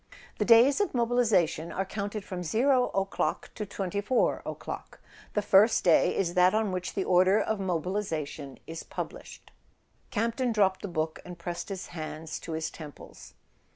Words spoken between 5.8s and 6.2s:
day